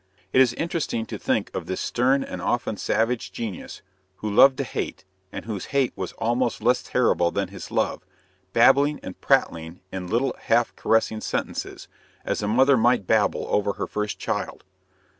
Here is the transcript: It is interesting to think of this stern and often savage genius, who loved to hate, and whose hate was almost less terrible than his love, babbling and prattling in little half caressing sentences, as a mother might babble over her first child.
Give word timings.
It 0.33 0.41
is 0.41 0.53
interesting 0.55 1.05
to 1.05 1.19
think 1.19 1.51
of 1.53 1.67
this 1.67 1.79
stern 1.79 2.23
and 2.23 2.41
often 2.41 2.75
savage 2.75 3.31
genius, 3.31 3.83
who 4.15 4.31
loved 4.33 4.57
to 4.57 4.63
hate, 4.63 5.05
and 5.31 5.45
whose 5.45 5.65
hate 5.65 5.93
was 5.95 6.13
almost 6.13 6.63
less 6.63 6.81
terrible 6.81 7.29
than 7.29 7.49
his 7.49 7.69
love, 7.69 8.03
babbling 8.51 8.99
and 9.03 9.21
prattling 9.21 9.81
in 9.91 10.07
little 10.07 10.35
half 10.45 10.75
caressing 10.75 11.21
sentences, 11.21 11.87
as 12.25 12.41
a 12.41 12.47
mother 12.47 12.77
might 12.77 13.05
babble 13.05 13.45
over 13.51 13.73
her 13.73 13.85
first 13.85 14.17
child. 14.17 14.63